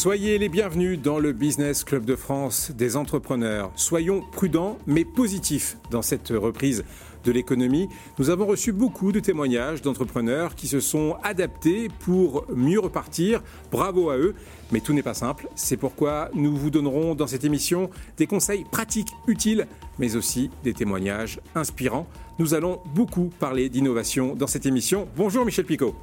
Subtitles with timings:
[0.00, 3.70] Soyez les bienvenus dans le Business Club de France des entrepreneurs.
[3.76, 6.84] Soyons prudents mais positifs dans cette reprise
[7.22, 7.86] de l'économie.
[8.18, 13.42] Nous avons reçu beaucoup de témoignages d'entrepreneurs qui se sont adaptés pour mieux repartir.
[13.70, 14.34] Bravo à eux.
[14.72, 15.48] Mais tout n'est pas simple.
[15.54, 19.66] C'est pourquoi nous vous donnerons dans cette émission des conseils pratiques utiles,
[19.98, 22.06] mais aussi des témoignages inspirants.
[22.38, 25.06] Nous allons beaucoup parler d'innovation dans cette émission.
[25.14, 25.94] Bonjour Michel Picot.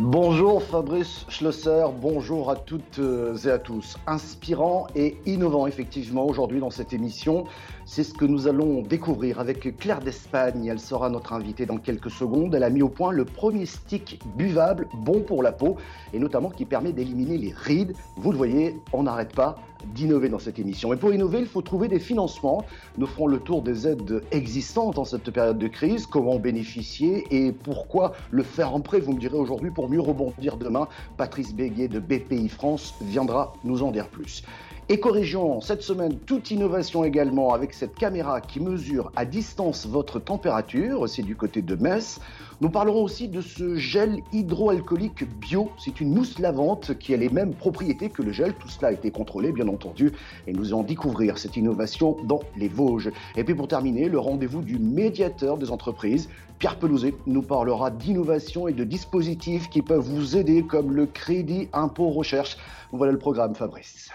[0.00, 3.98] Bonjour Fabrice Schlosser, bonjour à toutes euh, et à tous.
[4.06, 7.44] Inspirant et innovant effectivement aujourd'hui dans cette émission,
[7.84, 10.66] c'est ce que nous allons découvrir avec Claire d'Espagne.
[10.66, 12.54] Elle sera notre invitée dans quelques secondes.
[12.54, 15.76] Elle a mis au point le premier stick buvable bon pour la peau
[16.12, 17.94] et notamment qui permet d'éliminer les rides.
[18.16, 19.56] Vous le voyez, on n'arrête pas
[19.94, 20.92] d'innover dans cette émission.
[20.92, 22.64] Et pour innover, il faut trouver des financements.
[22.98, 27.50] Nous ferons le tour des aides existantes en cette période de crise, comment bénéficier et
[27.50, 30.86] pourquoi le faire en prêt, vous me direz aujourd'hui, pour mieux rebondir demain.
[31.16, 34.44] Patrice Béguet de BPI France viendra nous en dire plus.
[34.88, 41.08] Éco-région, cette semaine, toute innovation également avec cette caméra qui mesure à distance votre température,
[41.08, 42.20] c'est du côté de Metz.
[42.60, 45.70] Nous parlerons aussi de ce gel hydroalcoolique bio.
[45.78, 48.54] C'est une mousse lavante qui a les mêmes propriétés que le gel.
[48.54, 50.12] Tout cela a été contrôlé, bien entendu,
[50.48, 53.12] et nous allons découvrir cette innovation dans les Vosges.
[53.36, 56.28] Et puis pour terminer, le rendez-vous du médiateur des entreprises.
[56.58, 61.68] Pierre Pelouzet nous parlera d'innovation et de dispositifs qui peuvent vous aider, comme le crédit
[61.72, 62.56] impôt recherche.
[62.90, 64.10] Voilà le programme, Fabrice.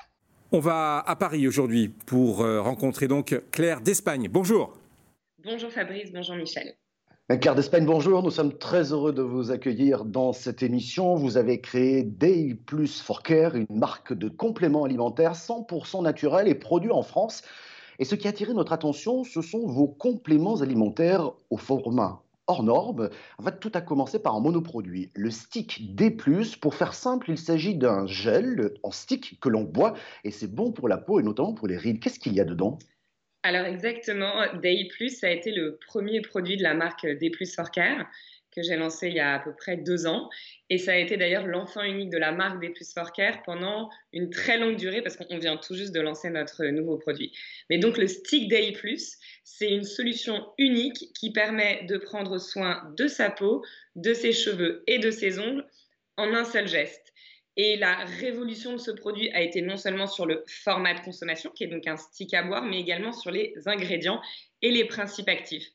[0.53, 4.29] On va à Paris aujourd'hui pour euh, rencontrer donc Claire d'Espagne.
[4.31, 4.77] Bonjour.
[5.43, 6.73] Bonjour Fabrice, bonjour Michel.
[7.41, 8.23] Claire d'Espagne, bonjour.
[8.23, 11.15] Nous sommes très heureux de vous accueillir dans cette émission.
[11.15, 16.55] Vous avez créé Day Plus for Care, une marque de compléments alimentaires 100% naturels et
[16.55, 17.41] produits en France.
[17.99, 22.63] Et ce qui a attiré notre attention, ce sont vos compléments alimentaires au format hors
[22.63, 23.09] norme.
[23.37, 26.17] En fait, tout a commencé par un monoproduit, le stick D+.
[26.61, 30.71] Pour faire simple, il s'agit d'un gel en stick que l'on boit et c'est bon
[30.71, 31.99] pour la peau et notamment pour les rides.
[31.99, 32.79] Qu'est-ce qu'il y a dedans?
[33.43, 38.05] Alors exactement, Day+, ça a été le premier produit de la marque D+, for Care
[38.55, 40.29] que j'ai lancé il y a à peu près deux ans.
[40.69, 43.11] Et ça a été d'ailleurs l'enfant unique de la marque des Plus for
[43.45, 47.31] pendant une très longue durée parce qu'on vient tout juste de lancer notre nouveau produit.
[47.69, 52.93] Mais donc le Stick Day Plus, c'est une solution unique qui permet de prendre soin
[52.97, 53.63] de sa peau,
[53.95, 55.65] de ses cheveux et de ses ongles
[56.17, 57.13] en un seul geste.
[57.55, 61.49] Et la révolution de ce produit a été non seulement sur le format de consommation,
[61.49, 64.21] qui est donc un stick à boire, mais également sur les ingrédients
[64.61, 65.67] et les principes actifs.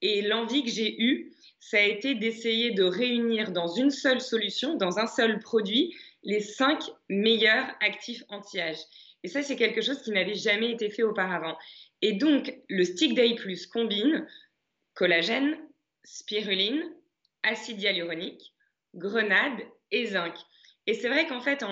[0.00, 4.76] Et l'envie que j'ai eue, ça a été d'essayer de réunir dans une seule solution,
[4.76, 8.78] dans un seul produit, les cinq meilleurs actifs anti-âge.
[9.22, 11.56] Et ça, c'est quelque chose qui n'avait jamais été fait auparavant.
[12.02, 14.26] Et donc, le Stick Day Plus combine
[14.94, 15.58] collagène,
[16.04, 16.84] spiruline,
[17.42, 18.52] acide hyaluronique,
[18.94, 20.34] grenade et zinc.
[20.86, 21.64] Et c'est vrai qu'en fait,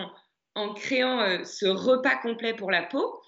[0.55, 3.21] en, créant euh, ce repas complet pour la peau,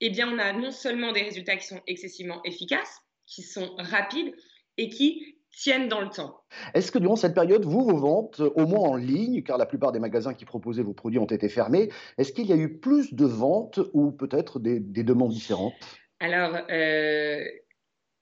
[0.00, 4.34] eh bien, on a non seulement des résultats qui sont excessivement efficaces, qui sont rapides
[4.76, 6.40] et qui tiennent dans le temps.
[6.74, 9.92] Est-ce que durant cette période, vous, vos ventes, au moins en ligne, car la plupart
[9.92, 13.14] des magasins qui proposaient vos produits ont été fermés, est-ce qu'il y a eu plus
[13.14, 15.74] de ventes ou peut-être des, demandes différentes?
[16.20, 17.44] Alors, euh,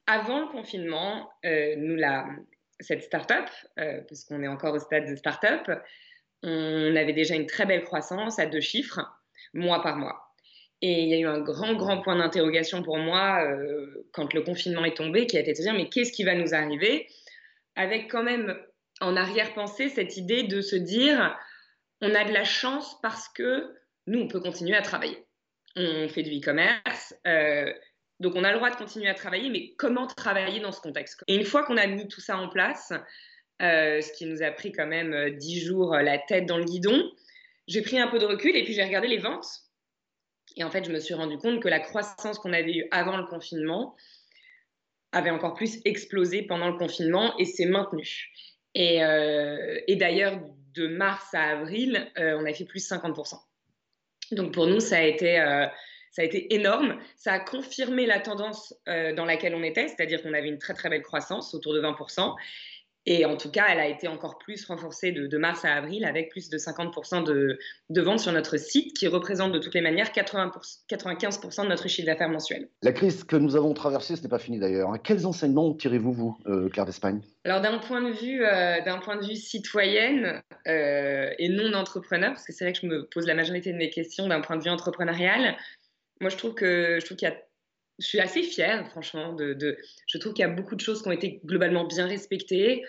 [0.07, 2.27] avant le confinement, euh, nous, la,
[2.81, 5.69] cette start-up, euh, puisqu'on est encore au stade de start-up,
[6.43, 9.01] on avait déjà une très belle croissance à deux chiffres,
[9.53, 10.28] mois par mois.
[10.81, 14.43] Et il y a eu un grand, grand point d'interrogation pour moi euh, quand le
[14.43, 17.09] confinement est tombé, qui a été de se dire, mais qu'est-ce qui va nous arriver?
[17.75, 18.57] Avec quand même
[19.01, 21.37] en arrière-pensée cette idée de se dire,
[22.01, 23.75] on a de la chance parce que
[24.07, 25.25] nous, on peut continuer à travailler.
[25.75, 27.73] On fait du e-commerce, euh,
[28.21, 31.23] donc on a le droit de continuer à travailler, mais comment travailler dans ce contexte?
[31.29, 32.93] Et une fois qu'on a mis tout ça en place,
[33.63, 37.13] euh, ce qui nous a pris quand même dix jours la tête dans le guidon,
[37.69, 39.68] j'ai pris un peu de recul et puis j'ai regardé les ventes
[40.57, 43.17] et en fait, je me suis rendu compte que la croissance qu'on avait eue avant
[43.17, 43.95] le confinement
[45.13, 48.31] avait encore plus explosé pendant le confinement et s'est maintenue.
[48.75, 50.41] Et, euh, d'ailleurs,
[50.75, 53.39] de mars à avril, euh, on a fait plus 50%.
[54.33, 55.67] Donc pour nous, ça a été, euh,
[56.11, 56.99] ça a été énorme.
[57.17, 60.91] Ça a confirmé la tendance dans laquelle on était, c'est-à-dire qu'on avait une très très
[60.91, 62.37] belle croissance, autour de 20%.
[63.11, 66.29] Et en tout cas, elle a été encore plus renforcée de, mars à avril avec
[66.29, 67.59] plus de 50% de,
[67.89, 70.53] de, ventes sur notre site qui représente de toutes les manières 80
[70.91, 72.69] 95% de notre chiffre d'affaires mensuel.
[72.83, 74.93] La crise que nous avons traversée, ce n'est pas fini d'ailleurs.
[74.93, 74.99] Hein.
[75.03, 77.23] Quels enseignements tirez-vous, vous, euh, Claire d'Espagne?
[77.45, 82.33] Alors d'un point, de vue, euh, d'un point de vue citoyenne euh, et non entrepreneur,
[82.33, 84.59] parce que c'est vrai que je me pose la majorité de mes questions d'un point
[84.59, 85.57] de vue entrepreneurial,
[86.21, 87.37] moi je trouve que je trouve qu'il y a
[87.99, 89.37] je suis assez fière, franchement.
[89.39, 92.85] Je trouve qu'il y a beaucoup de choses qui ont été globalement bien respectées.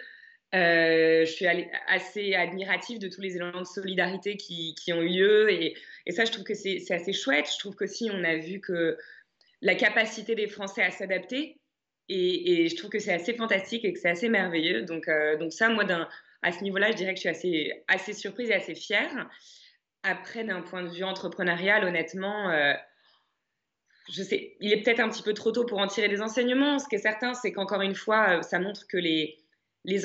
[0.54, 1.46] je suis
[1.88, 5.52] assez admirative de tous les élans de solidarité qui, ont eu lieu.
[5.52, 5.76] Et,
[6.12, 7.50] ça, je trouve que c'est assez chouette.
[7.52, 8.98] Je trouve qu'aussi, on a vu que
[9.62, 11.58] la capacité des Français à s'adapter,
[12.08, 14.84] et, je trouve que c'est assez fantastique et que c'est assez merveilleux.
[14.84, 15.10] Donc,
[15.40, 15.86] donc ça, moi,
[16.42, 19.30] à ce niveau-là, je dirais que je suis assez, assez surprise et assez fière.
[20.04, 22.74] Après, d'un point de vue entrepreneurial, honnêtement, euh,
[24.12, 26.80] je sais, il est peut-être un petit peu trop tôt pour en tirer des enseignements.
[26.80, 29.38] Ce qui est certain, c'est qu'encore une fois, euh, ça montre que les,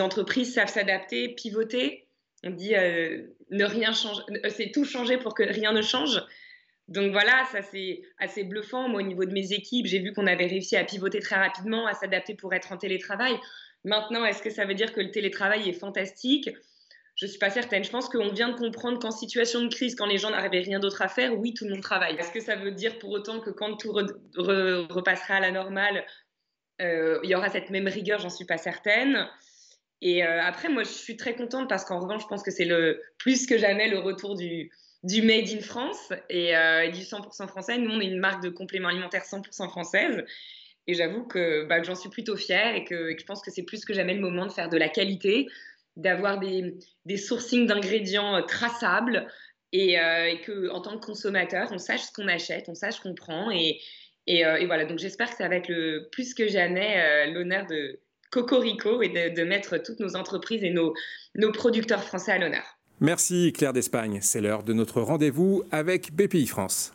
[0.00, 2.06] entreprises savent s'adapter, pivoter.
[2.44, 6.22] On dit euh, ne rien changer, c'est tout changer pour que rien ne change.
[6.88, 8.88] Donc voilà, ça c'est assez bluffant.
[8.88, 11.86] Moi, au niveau de mes équipes, j'ai vu qu'on avait réussi à pivoter très rapidement,
[11.86, 13.34] à s'adapter pour être en télétravail.
[13.84, 16.50] Maintenant, est-ce que ça veut dire que le télétravail est fantastique?
[17.16, 17.84] Je suis pas certaine.
[17.84, 20.81] Je pense qu'on vient de comprendre qu'en situation de crise, quand les gens n'arrivaient rien
[20.81, 22.16] d'autre à faire, oui, tout le monde travaille.
[22.16, 26.05] Est-ce que ça veut dire pour autant que quand tout repassera à la normale,
[26.82, 28.19] euh, il y aura cette même rigueur?
[28.19, 29.28] J'en suis pas certaine.
[30.02, 32.64] Et euh, après, moi, je suis très contente parce qu'en revanche, je pense que c'est
[32.64, 34.72] le plus que jamais le retour du,
[35.05, 37.78] Made in France et, euh, du 100% français.
[37.78, 40.25] Nous, on est une marque de compléments alimentaires 100% française.
[40.87, 43.62] Et j'avoue que, bah, j'en suis plutôt fière que, et que je pense que c'est
[43.62, 45.49] plus que jamais le moment de faire de la qualité,
[45.96, 49.26] d'avoir des, des sourcings d'ingrédients euh, traçables
[49.73, 53.14] et, euh, que en tant que consommateur, on sache ce qu'on achète, on sache qu'on
[53.14, 53.50] prend.
[53.50, 53.73] Euh,
[54.26, 58.00] et, voilà, donc j'espère que ça va être le, plus que jamais l'honneur de
[58.31, 60.94] Cocorico et de, de, mettre toutes nos entreprises et nos,
[61.35, 62.79] nos producteurs français à l'honneur.
[63.00, 64.20] Merci Claire d'Espagne.
[64.23, 66.94] C'est l'heure de notre rendez-vous avec BPI France.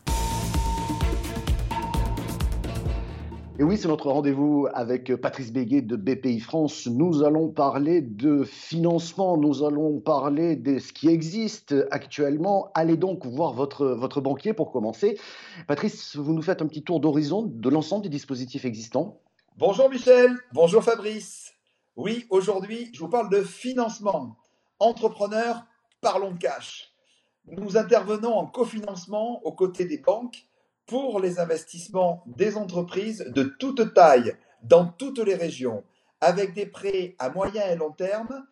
[3.59, 6.87] Et oui, c'est notre rendez-vous avec Patrice Béguet de BPI France.
[6.87, 12.71] Nous allons parler de financement, nous allons parler de ce qui existe actuellement.
[12.73, 15.19] Allez donc voir votre, votre banquier pour commencer.
[15.67, 19.19] Patrice, vous nous faites un petit tour d'horizon de l'ensemble des dispositifs existants.
[19.57, 21.51] Bonjour Michel, bonjour Fabrice.
[21.97, 24.37] Oui, aujourd'hui, je vous parle de financement.
[24.79, 25.65] Entrepreneurs,
[25.99, 26.93] parlons cash.
[27.45, 30.48] Nous intervenons en cofinancement aux côtés des banques
[30.89, 35.83] pour les investissements des entreprises de toute taille dans toutes les régions,
[36.19, 38.43] avec des prêts à moyen et long terme,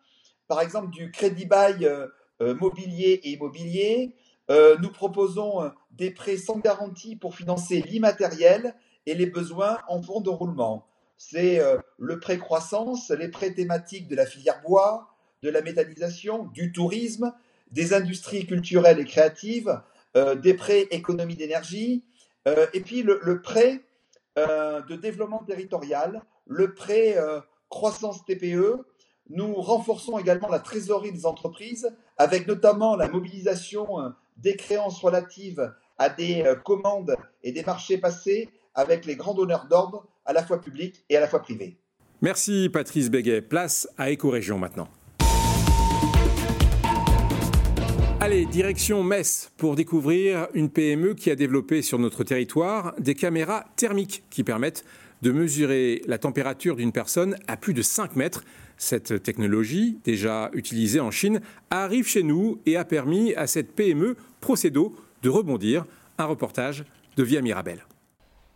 [0.46, 2.06] par exemple du crédit bail euh,
[2.40, 4.14] euh, mobilier et immobilier.
[4.50, 8.76] Euh, nous proposons des prêts sans garantie pour financer l'immatériel
[9.06, 10.86] et les besoins en fonds de roulement.
[11.16, 11.60] C'est
[11.98, 15.08] le prêt croissance, les prêts thématiques de la filière bois,
[15.42, 17.34] de la métallisation, du tourisme,
[17.72, 19.82] des industries culturelles et créatives,
[20.14, 22.04] des prêts économie d'énergie,
[22.46, 23.80] euh, et puis le, prêt
[24.38, 28.84] euh, de développement territorial, le prêt euh, croissance TPE.
[29.30, 36.08] Nous renforçons également la trésorerie des entreprises avec notamment la mobilisation des créances relatives à
[36.08, 41.04] des commandes et des marchés passés avec les grands donneurs d'ordre à la fois publics
[41.10, 41.76] et à la fois privés.
[42.22, 43.42] Merci Patrice Béguet.
[43.42, 44.88] Place à Éco-Région maintenant.
[48.20, 53.64] Allez, direction Metz pour découvrir une PME qui a développé sur notre territoire des caméras
[53.76, 54.84] thermiques qui permettent
[55.22, 58.42] de mesurer la température d'une personne à plus de 5 mètres.
[58.76, 64.16] Cette technologie, déjà utilisée en Chine, arrive chez nous et a permis à cette PME
[64.40, 65.84] Procédo de rebondir.
[66.18, 66.84] Un reportage
[67.16, 67.84] de Via Mirabel.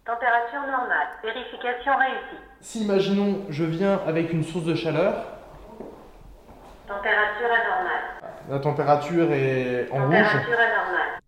[0.04, 2.42] Température normale, vérification réussie.
[2.60, 5.24] Si imaginons je viens avec une source de chaleur.
[6.88, 8.11] Température anormale.
[8.50, 10.42] La température est en rouge.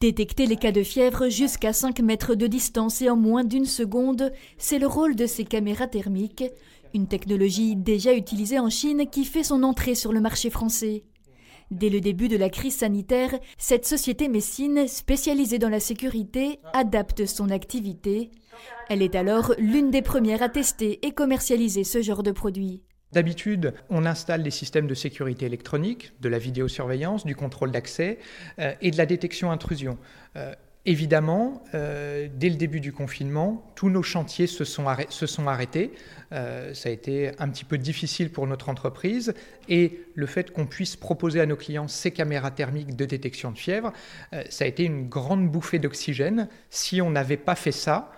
[0.00, 4.32] Détecter les cas de fièvre jusqu'à 5 mètres de distance et en moins d'une seconde,
[4.58, 6.44] c'est le rôle de ces caméras thermiques,
[6.92, 11.04] une technologie déjà utilisée en Chine qui fait son entrée sur le marché français.
[11.70, 17.24] Dès le début de la crise sanitaire, cette société messine, spécialisée dans la sécurité, adapte
[17.26, 18.30] son activité.
[18.90, 22.82] Elle est alors l'une des premières à tester et commercialiser ce genre de produit.
[23.14, 28.18] D'habitude, on installe des systèmes de sécurité électronique, de la vidéosurveillance, du contrôle d'accès
[28.58, 29.98] euh, et de la détection intrusion.
[30.34, 30.52] Euh,
[30.84, 35.92] évidemment, euh, dès le début du confinement, tous nos chantiers se sont, se sont arrêtés.
[36.32, 39.32] ça a été un petit peu difficile pour notre entreprise
[39.68, 43.58] et le fait qu'on puisse proposer à nos clients ces caméras thermiques de détection de
[43.58, 43.92] fièvre,
[44.50, 46.48] ça a été une grande bouffée d'oxygène.
[46.70, 48.10] Si on n'avait pas fait ça,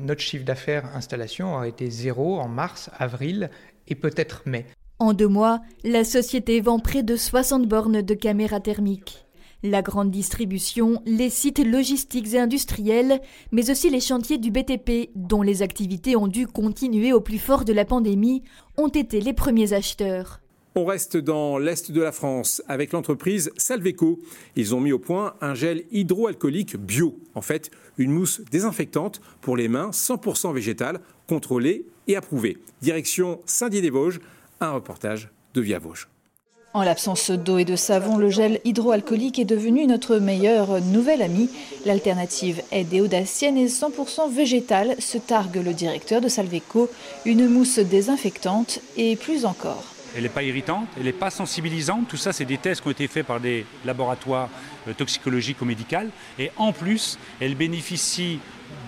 [0.00, 3.50] notre chiffre d'affaires installation aurait été zéro en mars, avril
[3.88, 4.66] et peut-être mai.
[4.98, 9.26] En deux mois, la société vend près de 60 bornes de caméras thermiques.
[9.62, 13.20] La grande distribution, les sites logistiques et industriels,
[13.52, 17.64] mais aussi les chantiers du BTP, dont les activités ont dû continuer au plus fort
[17.64, 18.42] de la pandémie,
[18.76, 20.40] ont été les premiers acheteurs.
[20.78, 24.20] On reste dans l'est de la France avec l'entreprise Salveco.
[24.56, 29.56] Ils ont mis au point un gel hydroalcoolique bio, en fait une mousse désinfectante pour
[29.56, 32.58] les mains 100% végétale, contrôlée et approuvée.
[32.82, 34.20] Direction Saint-Dié-des-Vosges,
[34.60, 36.08] un reportage de Via Vosges.
[36.76, 41.48] En l'absence d'eau et de savon, le gel hydroalcoolique est devenu notre meilleur nouvel ami.
[41.86, 46.90] L'alternative est déodacienne et 100% végétale, se targue le directeur de Salveco,
[47.24, 49.84] une mousse désinfectante et plus encore.
[50.14, 52.08] Elle n'est pas irritante, elle n'est pas sensibilisante.
[52.08, 54.50] Tout ça, c'est des tests qui ont été faits par des laboratoires
[54.86, 56.10] euh, toxicologiques ou médicaux.
[56.38, 58.38] Et en plus, elle bénéficie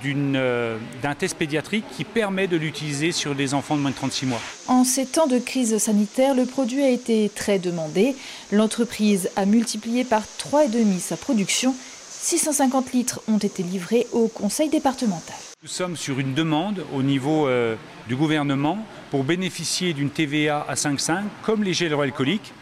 [0.04, 4.40] d'un test pédiatrique qui permet de l'utiliser sur des enfants de moins de 36 mois.
[4.68, 8.14] En ces temps de crise sanitaire, le produit a été très demandé.
[8.52, 11.74] L'entreprise a multiplié par 3,5 sa production.
[12.08, 15.36] 650 litres ont été livrés au conseil départemental.
[15.62, 17.74] Nous sommes sur une demande au niveau euh,
[18.06, 18.78] du gouvernement
[19.10, 22.52] pour bénéficier d'une TVA à 5,5 comme les gels alcooliques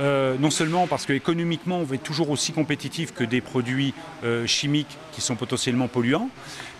[0.00, 4.46] euh, non seulement parce qu'économiquement, on va être toujours aussi compétitif que des produits euh,
[4.46, 6.28] chimiques qui sont potentiellement polluants,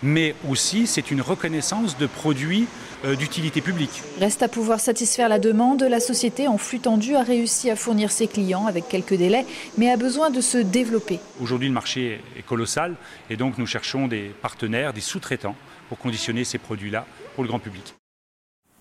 [0.03, 2.67] mais aussi c'est une reconnaissance de produits
[3.05, 4.01] euh, d'utilité publique.
[4.19, 5.83] Reste à pouvoir satisfaire la demande.
[5.83, 9.45] La société, en flux tendu, a réussi à fournir ses clients avec quelques délais,
[9.77, 11.19] mais a besoin de se développer.
[11.41, 12.95] Aujourd'hui, le marché est colossal
[13.29, 15.55] et donc nous cherchons des partenaires, des sous-traitants
[15.87, 17.05] pour conditionner ces produits-là
[17.35, 17.95] pour le grand public.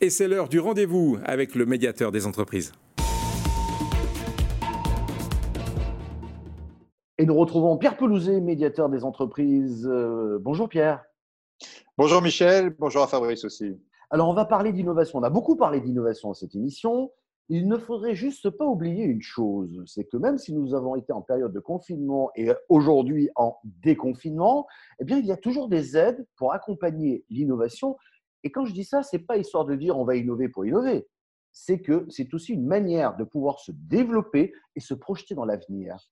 [0.01, 2.73] Et c'est l'heure du rendez-vous avec le médiateur des entreprises.
[7.17, 9.87] Et nous retrouvons Pierre Pelouzet, médiateur des entreprises.
[9.89, 11.05] Euh, bonjour Pierre.
[11.97, 13.81] Bonjour Michel, bonjour à Fabrice aussi.
[14.11, 15.21] Alors on va parler d'innovation.
[15.21, 17.13] On a beaucoup parlé d'innovation dans cette émission.
[17.49, 21.13] Il ne faudrait juste pas oublier une chose, c'est que même si nous avons été
[21.13, 24.67] en période de confinement et aujourd'hui en déconfinement,
[24.99, 27.97] eh bien il y a toujours des aides pour accompagner l'innovation.
[28.43, 31.07] Et quand je dis ça, c'est pas histoire de dire on va innover pour innover.
[31.53, 36.11] C'est que c'est aussi une manière de pouvoir se développer et se projeter dans l'avenir.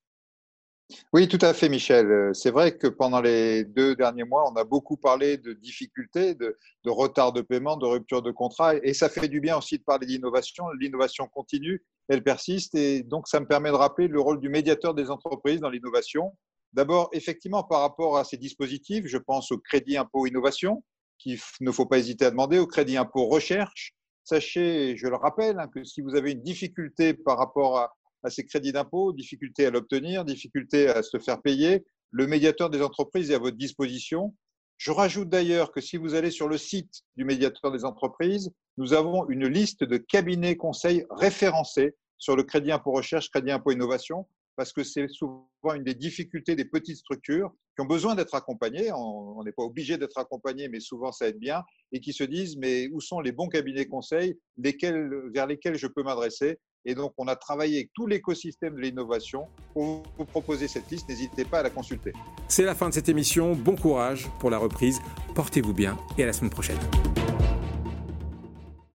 [1.12, 2.10] Oui, tout à fait, Michel.
[2.10, 6.34] Euh, c'est vrai que pendant les deux derniers mois, on a beaucoup parlé de difficultés,
[6.34, 6.56] de,
[6.86, 8.76] retard de paiement, de rupture de contrat.
[8.76, 10.64] Et ça fait du bien aussi de parler d'innovation.
[10.80, 12.74] L'innovation continue, elle persiste.
[12.74, 16.36] Et donc, ça me permet de rappeler le rôle du médiateur des entreprises dans l'innovation.
[16.72, 20.82] D'abord, effectivement, par rapport à ces dispositifs, je pense au crédit impôt innovation,
[21.18, 23.92] qu'il ne faut pas hésiter à demander, au crédit impôt recherche.
[24.24, 28.30] Sachez, je le rappelle, hein, que si vous avez une difficulté par rapport à, à
[28.30, 31.84] ces crédits d'impôt, difficulté à l'obtenir, difficulté à se faire payer.
[32.10, 34.34] Le médiateur des entreprises est à votre disposition.
[34.76, 38.92] Je rajoute d'ailleurs que si vous allez sur le site du médiateur des entreprises, nous
[38.94, 44.26] avons une liste de cabinets conseils référencés sur le crédit impôt recherche, crédit impôt innovation,
[44.56, 48.92] parce que c'est souvent une des difficultés des petites structures qui ont besoin d'être accompagnées.
[48.92, 51.62] On n'est pas obligé d'être accompagné, mais souvent ça aide bien,
[51.92, 56.02] et qui se disent, mais où sont les bons cabinets conseils vers lesquels je peux
[56.02, 60.90] m'adresser et donc, on a travaillé avec tout l'écosystème de l'innovation pour vous proposer cette
[60.90, 61.08] liste.
[61.08, 62.12] N'hésitez pas à la consulter.
[62.48, 63.54] C'est la fin de cette émission.
[63.54, 65.00] Bon courage pour la reprise.
[65.34, 66.78] Portez-vous bien et à la semaine prochaine.